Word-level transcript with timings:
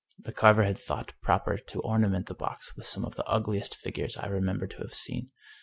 The 0.17 0.31
carver 0.33 0.63
had 0.63 0.79
thought 0.79 1.13
proper 1.21 1.59
to 1.59 1.81
ornament 1.81 2.25
the 2.25 2.33
box 2.33 2.75
with 2.75 2.87
some 2.87 3.05
of 3.05 3.13
the 3.13 3.25
ugliest 3.27 3.75
figures 3.75 4.17
I 4.17 4.25
remember 4.25 4.65
to 4.65 4.77
have 4.77 4.95
seen. 4.95 5.29